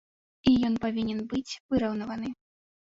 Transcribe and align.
І 0.51 0.53
ён 0.69 0.79
павінен 0.85 1.21
быць 1.35 1.47
выраўнаваны. 1.69 2.39